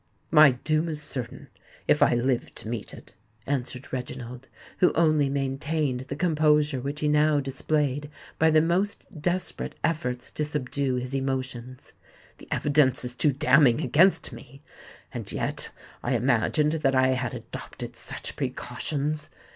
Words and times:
"My 0.31 0.53
doom 0.63 0.89
is 0.89 0.99
certain—if 0.99 2.01
I 2.01 2.15
live 2.15 2.55
to 2.55 2.67
meet 2.67 2.91
it," 2.91 3.13
answered 3.45 3.93
Reginald, 3.93 4.49
who 4.79 4.91
only 4.93 5.29
maintained 5.29 5.99
the 6.09 6.15
composure 6.15 6.81
which 6.81 7.01
he 7.01 7.07
now 7.07 7.39
displayed 7.39 8.09
by 8.39 8.49
the 8.49 8.63
most 8.63 9.05
desperate 9.21 9.75
efforts 9.83 10.31
to 10.31 10.43
subdue 10.43 10.95
his 10.95 11.13
emotions. 11.13 11.93
"The 12.39 12.47
evidence 12.51 13.05
is 13.05 13.13
too 13.13 13.31
damning 13.31 13.79
against 13.81 14.33
me. 14.33 14.63
And 15.11 15.31
yet 15.31 15.69
I 16.01 16.15
imagined 16.15 16.71
that 16.71 16.95
I 16.95 17.09
had 17.09 17.35
adopted 17.35 17.95
such 17.95 18.35
precautions!" 18.35 19.29